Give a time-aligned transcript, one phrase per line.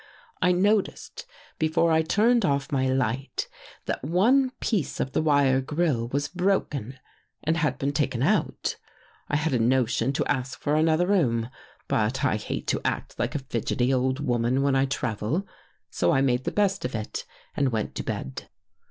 [0.41, 1.27] I noticed
[1.59, 3.47] before I turned off my light,
[3.85, 6.97] that one piece of the wire grille was broken
[7.43, 8.77] and had been taken out.
[9.29, 11.51] I had a notion to ask for another room,
[11.87, 15.45] but I hate to act like a fidgety old woman when I travel,
[15.91, 17.23] so I made the best of it
[17.55, 18.49] and went to bed.